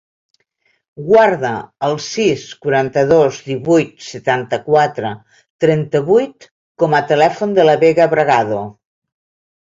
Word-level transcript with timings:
Guarda 1.07 1.49
el 1.87 1.91
sis, 2.05 2.45
quaranta-dos, 2.63 3.35
divuit, 3.49 3.91
setanta-quatre, 4.05 5.11
trenta-vuit 5.65 6.47
com 6.85 6.95
a 7.01 7.03
telèfon 7.13 7.53
de 7.59 7.67
la 7.69 7.77
Vega 7.85 8.09
Bragado. 8.15 8.63